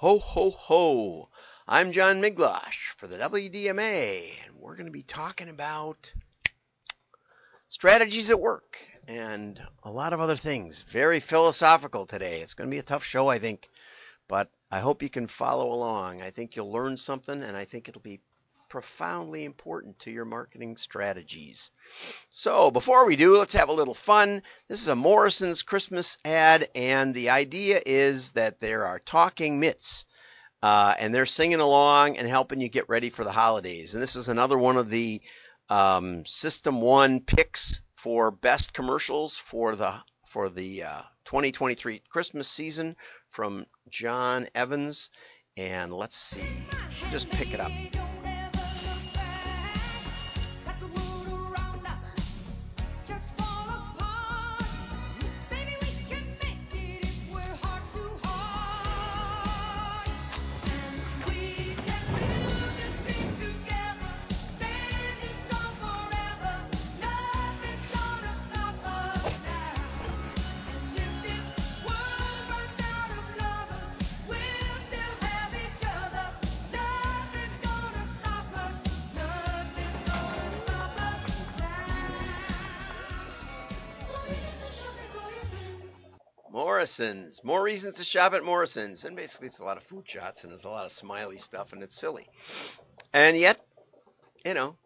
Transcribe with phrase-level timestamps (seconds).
[0.00, 1.28] Ho, ho, ho.
[1.66, 6.14] I'm John Miglautsch for the WDMA, and we're going to be talking about
[7.66, 10.82] strategies at work and a lot of other things.
[10.82, 12.42] Very philosophical today.
[12.42, 13.68] It's going to be a tough show, I think,
[14.28, 16.22] but I hope you can follow along.
[16.22, 18.20] I think you'll learn something, and I think it'll be
[18.68, 21.70] profoundly important to your marketing strategies.
[22.30, 24.42] So, before we do, let's have a little fun.
[24.68, 30.04] This is a Morrison's Christmas ad, and the idea is that there are talking mitts.
[30.60, 33.94] Uh, and they're singing along and helping you get ready for the holidays.
[33.94, 35.22] And this is another one of the
[35.68, 39.94] um, System One picks for best commercials for the
[40.28, 42.96] for the uh, 2023 Christmas season
[43.28, 45.10] from John Evans.
[45.56, 46.42] And let's see,
[47.10, 47.72] just pick it up.
[86.78, 87.42] Morrison's.
[87.42, 89.04] More reasons to shop at Morrison's.
[89.04, 91.72] And basically, it's a lot of food shots and there's a lot of smiley stuff
[91.72, 92.28] and it's silly.
[93.12, 93.60] And yet,
[94.44, 94.76] you know,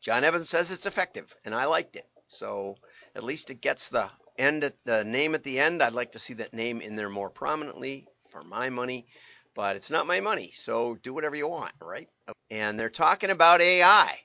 [0.00, 2.08] John Evans says it's effective and I liked it.
[2.26, 2.74] So
[3.14, 5.80] at least it gets the end at the name at the end.
[5.80, 9.06] I'd like to see that name in there more prominently for my money,
[9.54, 10.50] but it's not my money.
[10.54, 12.08] So do whatever you want, right?
[12.50, 14.18] And they're talking about AI.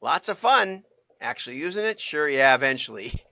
[0.00, 0.82] Lots of fun.
[1.20, 2.00] Actually using it?
[2.00, 3.12] Sure, yeah, eventually.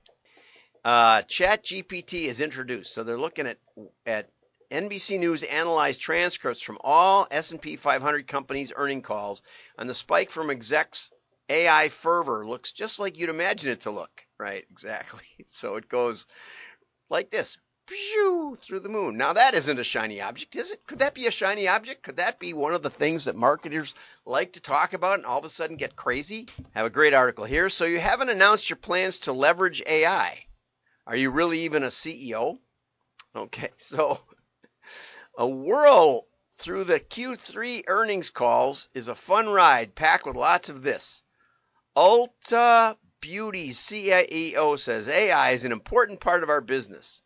[0.84, 3.58] Uh, Chat GPT is introduced, so they're looking at
[4.06, 4.30] at
[4.70, 9.42] NBC News analyzed transcripts from all S&P 500 companies' earning calls,
[9.78, 11.10] and the spike from execs
[11.48, 14.24] AI fervor looks just like you'd imagine it to look.
[14.38, 15.24] Right, exactly.
[15.46, 16.26] So it goes
[17.08, 17.56] like this,
[17.88, 19.16] through the moon.
[19.16, 20.86] Now that isn't a shiny object, is it?
[20.86, 22.02] Could that be a shiny object?
[22.02, 23.94] Could that be one of the things that marketers
[24.26, 26.46] like to talk about and all of a sudden get crazy?
[26.74, 27.70] Have a great article here.
[27.70, 30.44] So you haven't announced your plans to leverage AI.
[31.08, 32.58] Are you really even a CEO?
[33.34, 34.20] Okay, so
[35.38, 36.26] a whirl
[36.58, 41.22] through the Q3 earnings calls is a fun ride packed with lots of this.
[41.96, 47.22] Ulta Beauty CEO says AI is an important part of our business.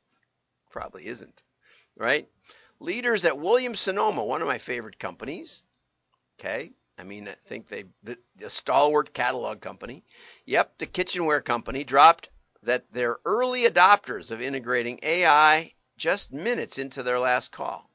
[0.71, 1.43] Probably isn't,
[1.97, 2.29] right?
[2.79, 5.65] Leaders at Williams Sonoma, one of my favorite companies.
[6.39, 10.05] Okay, I mean, I think they the, the stalwart catalog company.
[10.47, 12.29] Yep, the kitchenware company dropped
[12.63, 17.91] that they're early adopters of integrating AI just minutes into their last call.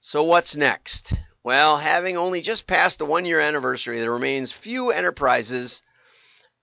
[0.00, 1.14] So what's next?
[1.42, 5.82] Well, having only just passed the one year anniversary, there remains few enterprises,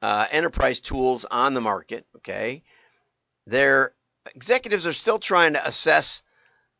[0.01, 2.05] uh, enterprise tools on the market.
[2.17, 2.63] Okay.
[3.45, 3.93] Their
[4.35, 6.23] executives are still trying to assess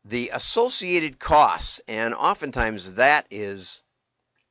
[0.04, 3.82] the associated costs, and oftentimes that is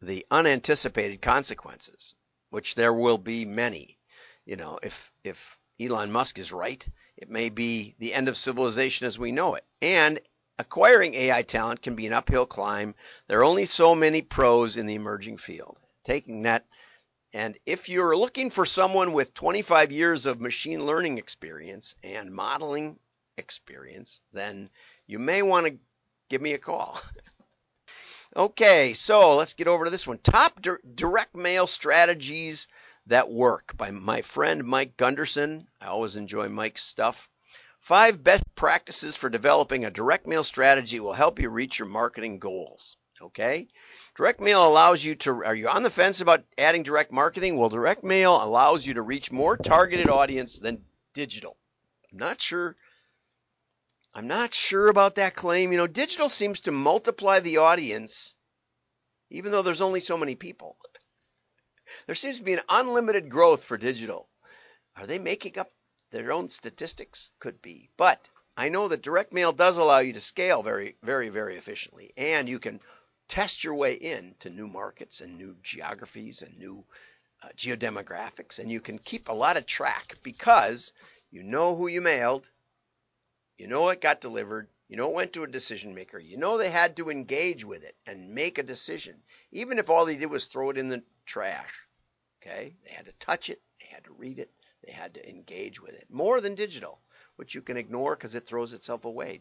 [0.02, 2.16] the unanticipated consequences,
[2.50, 4.00] which there will be many.
[4.46, 6.86] You know, if if Elon Musk is right.
[7.18, 9.66] It may be the end of civilization as we know it.
[9.82, 10.20] And
[10.60, 12.96] acquiring AI talent can be an uphill climb.
[13.28, 15.80] There are only so many pros in the emerging field.
[16.04, 16.66] Taking that,
[17.34, 23.00] and if you're looking for someone with 25 years of machine learning experience and modeling
[23.38, 24.70] experience, then
[25.08, 25.78] you may want to
[26.30, 27.00] give me a call.
[28.36, 30.20] okay, so let's get over to this one.
[30.20, 32.68] Top di- direct mail strategies
[33.08, 35.68] that Work by my friend Mike Gunderson.
[35.82, 37.30] I always enjoy Mike's stuff.
[37.80, 42.40] Five best practices for developing a direct mail strategy will help you reach your marketing
[42.40, 42.96] goals.
[43.22, 43.68] Okay?
[44.16, 47.58] Direct mail allows you to, are you on the fence about adding direct marketing?
[47.58, 51.58] Well, direct mail allows you to reach more targeted audience than digital.
[52.12, 52.76] I'm not sure.
[54.14, 55.72] I'm not sure about that claim.
[55.72, 58.36] You know, digital seems to multiply the audience,
[59.30, 60.78] even though there's only so many people.
[62.06, 64.30] There seems to be an unlimited growth for digital.
[64.96, 65.72] Are they making up
[66.12, 67.32] their own statistics?
[67.40, 67.90] Could be.
[67.98, 72.14] But I know that direct mail does allow you to scale very, very, very efficiently.
[72.16, 72.80] And you can
[73.28, 76.86] test your way in to new markets and new geographies and new
[77.42, 78.60] uh, geodemographics.
[78.60, 80.94] And you can keep a lot of track because
[81.32, 82.50] you know who you mailed,
[83.58, 86.58] you know it got delivered, you know it went to a decision maker, you know
[86.58, 89.16] they had to engage with it and make a decision,
[89.52, 91.88] even if all they did was throw it in the trash.
[92.42, 92.76] Okay?
[92.86, 94.52] They had to touch it, they had to read it,
[94.86, 96.08] they had to engage with it.
[96.10, 97.02] More than digital,
[97.38, 99.40] which you can ignore because it throws itself away.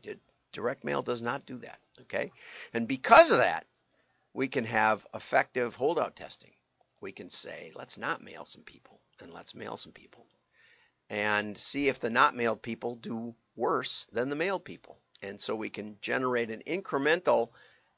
[0.52, 1.78] Direct mail does not do that.
[2.02, 2.30] Okay.
[2.72, 3.66] And because of that,
[4.34, 6.52] we can have effective holdout testing.
[7.00, 10.26] We can say, let's not mail some people and let's mail some people
[11.10, 14.98] and see if the not mailed people do worse than the mailed people.
[15.22, 17.50] And so we can generate an incremental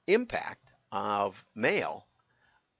[0.07, 2.07] impact of mail,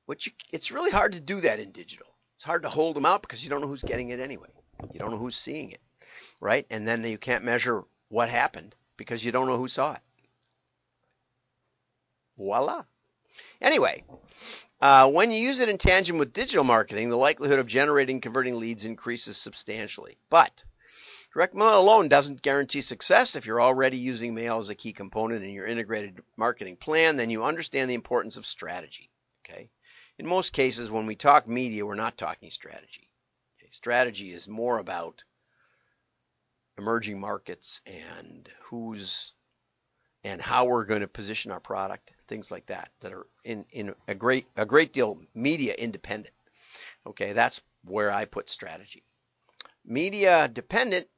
[0.07, 2.07] which you, it's really hard to do that in digital.
[2.37, 4.51] It's hard to hold them out because you don't know who's getting it anyway.
[4.93, 5.81] You don't know who's seeing it,
[6.41, 6.67] right?
[6.71, 10.01] And then you can't measure what happened because you don't know who saw it.
[12.37, 12.85] Voila.
[13.61, 14.05] Anyway,
[14.81, 18.59] uh, when you use it in tandem with digital marketing, the likelihood of generating converting
[18.59, 20.19] leads increases substantially.
[20.29, 20.65] But
[21.35, 23.35] direct mail alone doesn't guarantee success.
[23.35, 27.29] If you're already using mail as a key component in your integrated marketing plan, then
[27.29, 29.11] you understand the importance of strategy.
[29.45, 29.69] Okay.
[30.17, 33.11] In most cases, when we talk media, we're not talking strategy.
[33.59, 33.69] Okay?
[33.71, 35.25] Strategy is more about
[36.79, 39.33] emerging markets and who's
[40.23, 43.95] and how we're going to position our product, things like that, that are in, in
[44.09, 46.35] a great a great deal media independent.
[47.07, 49.03] Okay, that's where I put strategy.
[49.85, 51.09] Media dependent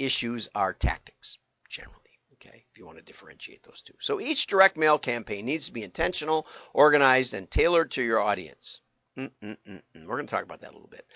[0.00, 1.38] issues are tactics
[1.68, 1.96] generally.
[2.34, 3.92] Okay, if you want to differentiate those two.
[4.00, 8.80] So each direct mail campaign needs to be intentional, organized, and tailored to your audience.
[9.18, 9.82] Mm-mm-mm-mm.
[9.94, 11.06] We're going to talk about that a little bit.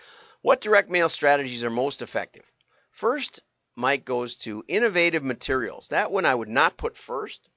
[0.42, 2.44] What direct mail strategies are most effective?
[2.90, 3.40] First,
[3.74, 5.88] Mike goes to innovative materials.
[5.88, 7.48] That one I would not put first.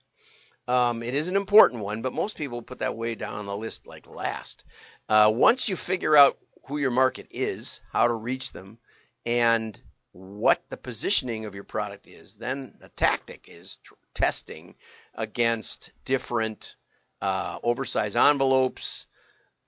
[0.68, 3.56] Um, it is an important one, but most people put that way down on the
[3.56, 4.64] list like last.
[5.10, 6.38] Uh, once you figure out
[6.68, 8.78] who your market is, how to reach them,
[9.26, 9.80] and
[10.18, 14.76] what the positioning of your product is, then the tactic is tr- testing
[15.14, 16.76] against different
[17.22, 19.06] uh, oversized envelopes,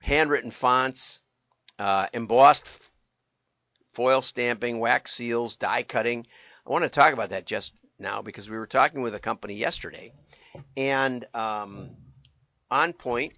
[0.00, 1.20] handwritten fonts,
[1.78, 2.64] uh, embossed
[3.92, 6.26] foil stamping, wax seals, die cutting.
[6.66, 9.54] I want to talk about that just now because we were talking with a company
[9.54, 10.12] yesterday,
[10.76, 11.90] and um,
[12.70, 13.34] On Point,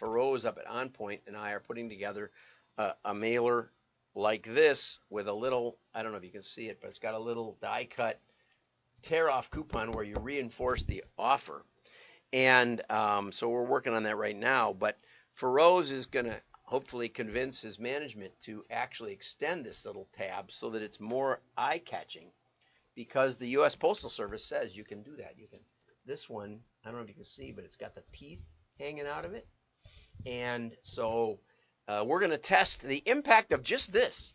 [0.00, 2.30] Faroz up at On Point, and I are putting together
[2.76, 3.70] a, a mailer
[4.16, 6.98] like this with a little, I don't know if you can see it, but it's
[6.98, 8.18] got a little die cut
[9.02, 11.64] tear off coupon where you reinforce the offer.
[12.32, 14.72] And um, so we're working on that right now.
[14.72, 14.98] But
[15.38, 20.70] Faroz is going to hopefully convince his management to actually extend this little tab so
[20.70, 22.32] that it's more eye catching
[22.96, 25.34] because the US Postal Service says you can do that.
[25.36, 25.60] You can
[26.06, 28.40] this one, I don't know if you can see, but it's got the teeth
[28.78, 29.46] hanging out of it.
[30.24, 31.38] And so
[31.88, 34.34] uh, we're going to test the impact of just this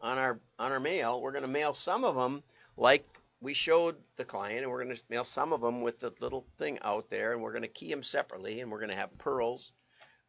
[0.00, 1.20] on our on our mail.
[1.20, 2.42] We're going to mail some of them
[2.76, 3.06] like
[3.40, 6.44] we showed the client, and we're going to mail some of them with the little
[6.58, 9.16] thing out there, and we're going to key them separately, and we're going to have
[9.18, 9.70] PURLs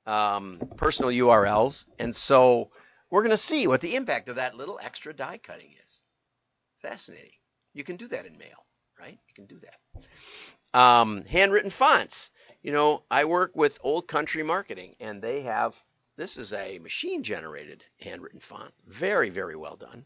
[0.10, 1.86] um, personal URLs.
[2.00, 2.72] And so
[3.10, 6.02] we're going to see what the impact of that little extra die cutting is.
[6.82, 7.32] Fascinating.
[7.74, 8.66] You can do that in mail,
[9.00, 9.18] right?
[9.28, 10.80] You can do that.
[10.80, 12.32] Um, handwritten fonts.
[12.64, 15.76] You know, I work with Old Country Marketing, and they have
[16.20, 18.74] this is a machine generated handwritten font.
[18.86, 20.04] Very, very well done.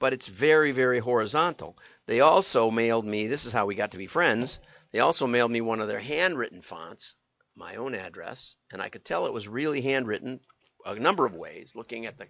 [0.00, 1.78] But it's very, very horizontal.
[2.06, 4.58] They also mailed me, this is how we got to be friends.
[4.90, 7.14] They also mailed me one of their handwritten fonts
[7.54, 10.40] my own address, and I could tell it was really handwritten
[10.84, 12.26] a number of ways, looking at the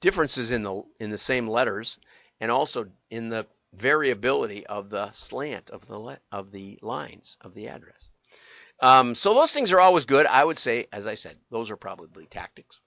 [0.00, 1.98] differences in the in the same letters,
[2.40, 7.68] and also in the variability of the slant of the of the lines of the
[7.68, 8.10] address.
[8.82, 10.26] Um, so those things are always good.
[10.26, 12.82] I would say, as I said, those are probably tactics.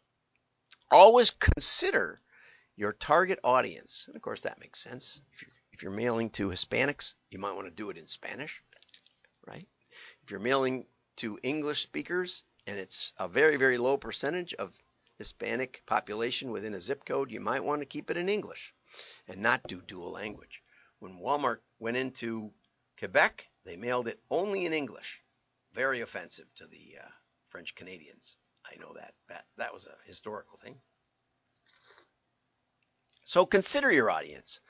[0.91, 2.21] Always consider
[2.75, 5.21] your target audience, and of course that makes sense.
[5.33, 8.63] If you're if you're mailing to Hispanics, you might want to do it in Spanish,
[9.45, 9.67] right?
[10.23, 10.85] If you're mailing
[11.17, 14.73] to English speakers, and it's a very, very low percentage of
[15.17, 18.73] Hispanic population within a zip code, you might want to keep it in English
[19.27, 20.63] and not do dual language.
[20.99, 22.53] When Walmart went into
[22.97, 25.24] Quebec, they mailed it only in English.
[25.75, 27.07] Very offensive to the uh,
[27.49, 28.37] French Canadians.
[28.65, 29.13] I know that.
[29.29, 29.45] that.
[29.57, 30.75] That was a historical thing.
[33.25, 34.61] So consider your audience.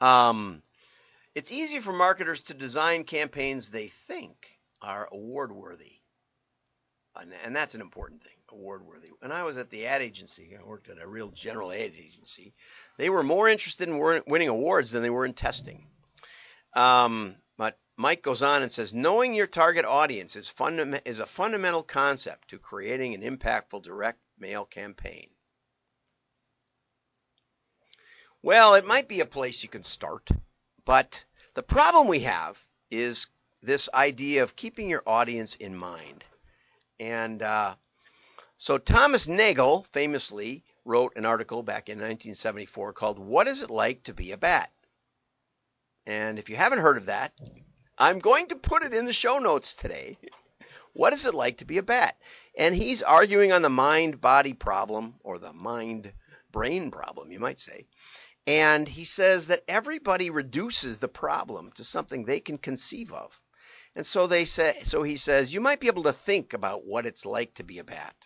[0.00, 0.62] Um,
[1.34, 4.36] it's easy for marketers to design campaigns they think
[4.82, 6.00] are award worthy.
[7.16, 9.10] And, and that's an important thing, award worthy.
[9.20, 12.54] When I was at the ad agency, I worked at a real general ad agency,
[12.98, 15.86] they were more interested in winning awards than they were in testing.
[16.74, 17.36] Um,
[17.96, 20.52] Mike goes on and says, knowing your target audience is,
[21.04, 25.28] is a fundamental concept to creating an impactful direct mail campaign.
[28.42, 30.28] Well, it might be a place you can start,
[30.84, 31.24] but
[31.54, 32.60] the problem we have
[32.90, 33.28] is
[33.62, 36.24] this idea of keeping your audience in mind.
[36.98, 37.76] And uh,
[38.56, 44.02] so Thomas Nagel famously wrote an article back in 1974 called What is it like
[44.04, 44.70] to be a bat?
[46.06, 47.32] And if you haven't heard of that,
[47.96, 50.18] I'm going to put it in the show notes today.
[50.94, 52.16] What is it like to be a bat?
[52.56, 56.12] And he's arguing on the mind body problem or the mind
[56.50, 57.86] brain problem, you might say.
[58.46, 63.40] And he says that everybody reduces the problem to something they can conceive of.
[63.96, 67.06] And so they say so he says you might be able to think about what
[67.06, 68.16] it's like to be a bat.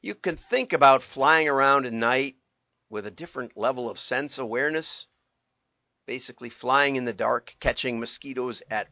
[0.00, 2.36] You can think about flying around at night
[2.90, 5.06] with a different level of sense awareness,
[6.08, 8.88] basically flying in the dark, catching mosquitoes at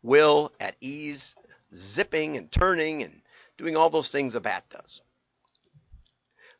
[0.00, 1.34] will, at ease,
[1.74, 3.20] zipping and turning and
[3.58, 5.02] doing all those things a bat does.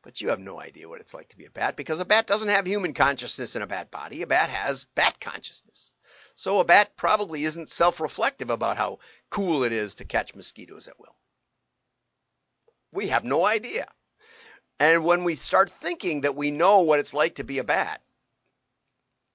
[0.02, 2.26] But you have no idea what it's like to be a bat because a bat
[2.26, 4.23] doesn't have human consciousness in a bat body.
[4.23, 5.93] A bat has bat consciousness.
[6.35, 8.99] So a bat probably isn't self reflective about how
[9.31, 11.14] cool it is to catch mosquitoes at will.
[12.90, 13.87] We have no idea.
[14.81, 18.02] And when we start thinking that we know what it's like to be a bat,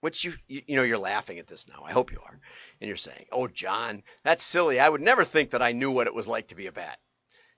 [0.02, 1.84] which you, you, you know you're laughing at this now.
[1.86, 2.40] I hope you are,
[2.80, 4.80] and you're saying, "Oh, John, that's silly.
[4.80, 7.00] I would never think that I knew what it was like to be a bat."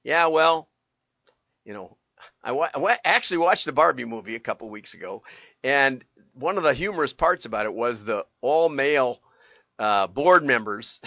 [0.04, 0.70] Yeah, well,
[1.66, 1.98] you know,
[2.44, 5.24] I, wa- I wa- actually watched the Barbie movie a couple weeks ago,
[5.64, 9.22] and one of the humorous parts about it was the all male
[9.80, 11.00] uh, board members,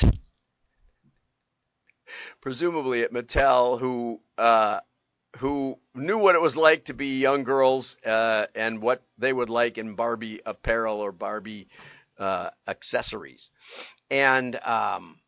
[2.40, 4.81] presumably at Mattel, who uh,
[5.38, 9.50] who knew what it was like to be young girls uh, and what they would
[9.50, 11.69] like in Barbie apparel or Barbie
[12.19, 13.50] uh, accessories.
[14.11, 15.19] And, um,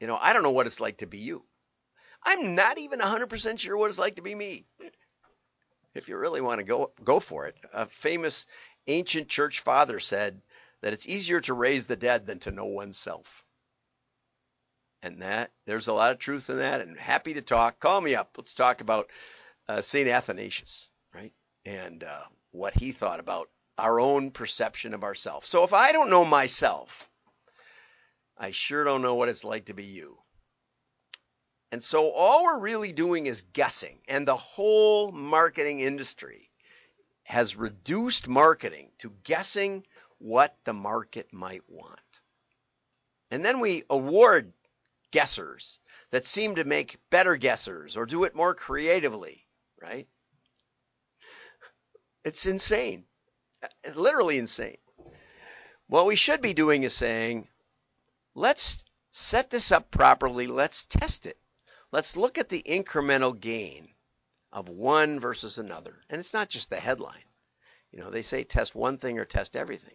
[0.00, 1.44] you know, I don't know what it's like to be you.
[2.24, 4.64] I'm not even 100% sure what it's like to be me.
[5.94, 8.46] If you really want to go go for it, a famous
[8.86, 10.40] ancient church father said
[10.80, 13.44] that it's easier to raise the dead than to know oneself
[15.02, 17.80] and that there's a lot of truth in that and happy to talk.
[17.80, 18.30] Call me up.
[18.36, 19.08] Let's talk about
[19.68, 21.32] uh, st athanasius right?
[21.64, 25.48] And uh, what he thought about our own perception of ourselves.
[25.48, 27.08] So if i don't know myself
[28.36, 30.18] i sure don't know what it's like to be you.
[31.70, 36.50] And so all we're really doing is guessing and the whole marketing industry
[37.22, 39.86] has reduced marketing to guessing
[40.18, 42.00] what the market might want.
[43.30, 44.52] And then we award
[45.12, 45.78] guessers
[46.10, 49.46] that seem to make better guessers or do it more creatively,
[49.80, 50.08] right?
[52.24, 53.04] It's insane.
[53.94, 54.78] Literally insane.
[55.86, 57.48] What we should be doing is saying,
[58.34, 60.46] let's set this up properly.
[60.46, 61.38] Let's test it.
[61.92, 63.88] Let's look at the incremental gain
[64.52, 65.94] of one versus another.
[66.08, 67.24] And it's not just the headline.
[67.90, 69.94] You know, they say test one thing or test everything.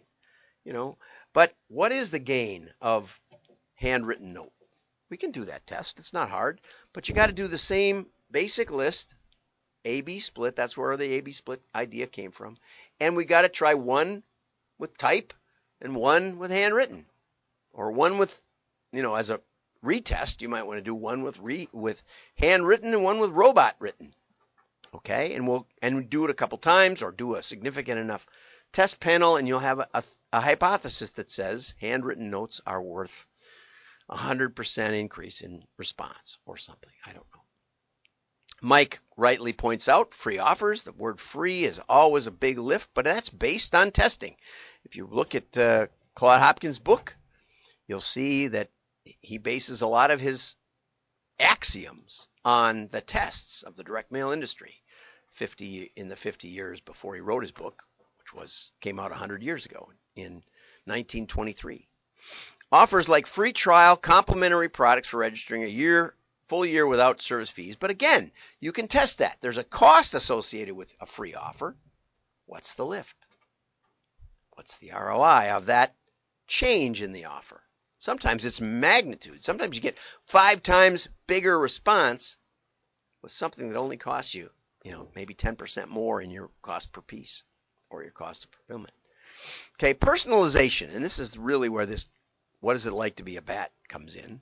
[0.64, 0.98] You know,
[1.32, 3.18] but what is the gain of
[3.74, 4.52] handwritten note?
[5.10, 5.98] We can do that test.
[5.98, 6.60] It's not hard,
[6.92, 9.14] but you got to do the same basic list,
[9.84, 10.54] A-B split.
[10.54, 12.58] That's where the A-B split idea came from.
[13.00, 14.22] And we got to try one
[14.78, 15.32] with type
[15.80, 17.06] and one with handwritten
[17.72, 18.42] or one with,
[18.92, 19.40] you know, as a
[19.84, 22.02] retest, you might want to do one with re, with
[22.36, 24.14] handwritten and one with robot written.
[24.94, 28.26] Okay, and we'll and do it a couple times or do a significant enough
[28.72, 33.26] test panel, and you'll have a, a, a hypothesis that says handwritten notes are worth
[34.10, 36.92] 100% increase in response or something.
[37.04, 37.42] I don't know.
[38.60, 40.82] Mike rightly points out free offers.
[40.82, 44.36] The word free is always a big lift, but that's based on testing.
[44.84, 47.14] If you look at uh, Claude Hopkins' book,
[47.86, 48.70] you'll see that
[49.04, 50.56] he bases a lot of his
[51.38, 54.74] axioms on the tests of the direct mail industry
[55.32, 57.84] 50 in the 50 years before he wrote his book,
[58.18, 60.42] which was came out 100 years ago in
[60.86, 61.86] 1923.
[62.70, 66.14] Offers like free trial, complimentary products for registering a year,
[66.48, 67.76] full year without service fees.
[67.76, 69.38] But again, you can test that.
[69.40, 71.76] There's a cost associated with a free offer.
[72.46, 73.16] What's the lift?
[74.50, 75.94] What's the ROI of that
[76.46, 77.62] change in the offer?
[77.98, 79.42] Sometimes it's magnitude.
[79.42, 82.36] Sometimes you get five times bigger response
[83.22, 84.50] with something that only costs you,
[84.84, 87.42] you know, maybe 10% more in your cost per piece
[87.90, 88.94] or your cost of fulfillment.
[89.74, 92.06] Okay, personalization, and this is really where this
[92.60, 94.40] what is it like to be a bat comes in.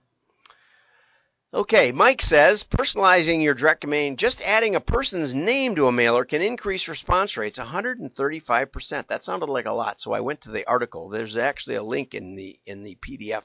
[1.55, 6.25] Okay, Mike says personalizing your direct domain, just adding a person's name to a mailer
[6.25, 9.07] can increase response rates 135%.
[9.07, 11.09] That sounded like a lot, so I went to the article.
[11.09, 13.45] There's actually a link in the in the PDF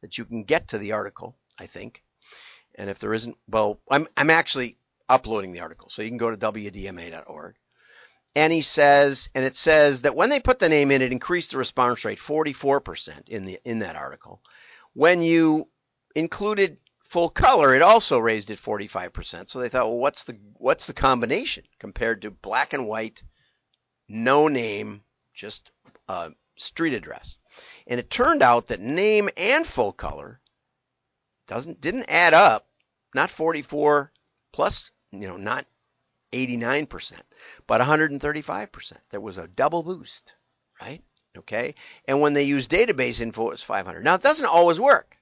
[0.00, 2.02] that you can get to the article, I think.
[2.76, 4.78] And if there isn't, well, I'm I'm actually
[5.08, 7.54] uploading the article, so you can go to wdma.org
[8.36, 11.52] and he says, and it says that when they put the name in, it increased
[11.52, 14.42] the response rate 44% in the in that article.
[14.92, 15.68] When you
[16.14, 19.48] included full color, it also raised it 45%.
[19.48, 23.22] So they thought, well, what's the what's the combination compared to black and white,
[24.08, 25.70] no name, just
[26.56, 27.38] street address?
[27.86, 30.40] And it turned out that name and full color
[31.46, 32.66] doesn't didn't add up,
[33.14, 34.10] not 44
[34.52, 35.66] plus, you know, not
[36.34, 37.12] 89%,
[37.66, 38.92] but 135%.
[39.10, 40.34] There was a double boost,
[40.80, 41.02] right?
[41.38, 41.74] Okay.
[42.06, 44.04] And when they use database info, it's 500.
[44.04, 45.16] Now, it doesn't always work.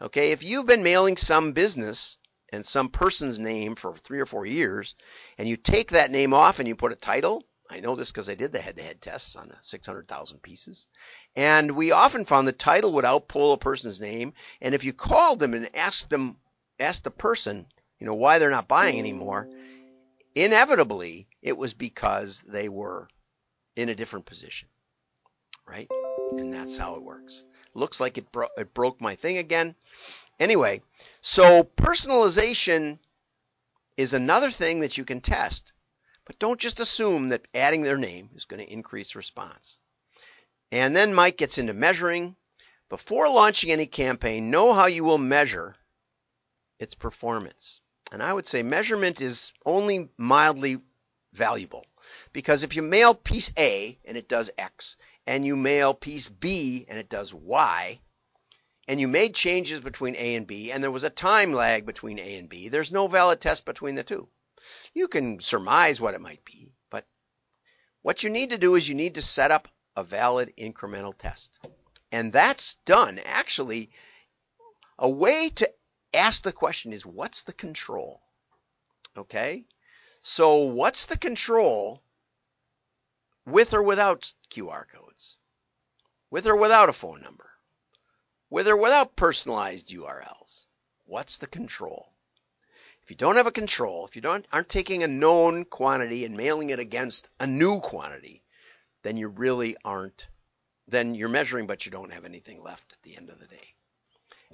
[0.00, 0.32] Okay.
[0.32, 2.18] If you've been mailing some business
[2.52, 4.94] and some person's name for three or four years,
[5.38, 8.28] and you take that name off and you put a title, I know this because
[8.28, 10.86] I did the head to head tests on 600,000 pieces.
[11.34, 14.34] And we often found the title would outpull a person's name.
[14.60, 16.36] And if you called them and asked them,
[16.78, 17.66] asked the person,
[17.98, 19.48] you know, why they're not buying anymore,
[20.34, 23.08] inevitably it was because they were
[23.76, 24.68] in a different position.
[25.66, 25.88] Right?
[26.36, 27.44] And that's how it works.
[27.74, 29.74] Looks like it, it broke my thing again.
[30.40, 30.82] Anyway,
[31.20, 32.98] so personalization
[33.96, 35.72] is another thing that you can test.
[36.24, 39.78] But don't just assume that adding their name is going to increase response.
[40.70, 42.36] And then Mike gets into measuring.
[42.88, 45.76] Before launching any campaign, know how you will measure
[46.78, 47.80] its performance.
[48.12, 50.78] And I would say measurement is only mildly
[51.32, 51.86] valuable
[52.34, 56.84] because if you mail piece A and it does X, and you mail piece B
[56.88, 58.00] and it does Y,
[58.86, 62.18] and you made changes between A and B, and there was a time lag between
[62.18, 64.28] A and B, there's no valid test between the two.
[64.92, 67.06] You can surmise what it might be, but
[68.02, 71.58] what you need to do is you need to set up a valid incremental test.
[72.10, 73.20] And that's done.
[73.24, 73.90] Actually,
[74.98, 75.72] a way to
[76.14, 78.20] ask the question is what's the control?
[79.16, 79.64] Okay?
[80.22, 82.02] So, what's the control
[83.44, 85.36] with or without QR codes?
[86.30, 87.50] With or without a phone number?
[88.48, 90.66] With or without personalized URLs?
[91.06, 92.12] What's the control?
[93.02, 96.36] If you don't have a control, if you don't aren't taking a known quantity and
[96.36, 98.44] mailing it against a new quantity,
[99.02, 100.28] then you really aren't
[100.86, 103.74] then you're measuring but you don't have anything left at the end of the day.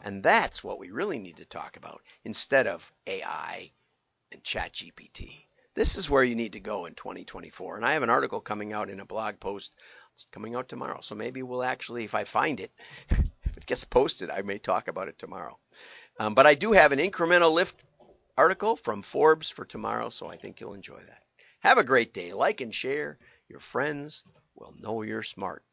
[0.03, 3.73] And that's what we really need to talk about instead of AI
[4.33, 5.45] and ChatGPT.
[5.75, 7.77] This is where you need to go in 2024.
[7.77, 9.73] And I have an article coming out in a blog post.
[10.13, 11.01] It's coming out tomorrow.
[11.03, 12.73] So maybe we'll actually, if I find it,
[13.11, 15.57] if it gets posted, I may talk about it tomorrow.
[16.19, 17.77] Um, but I do have an incremental lift
[18.37, 21.23] article from Forbes for tomorrow, so I think you'll enjoy that.
[21.61, 22.33] Have a great day.
[22.33, 23.19] Like and share.
[23.49, 25.65] Your friends will know you're smart.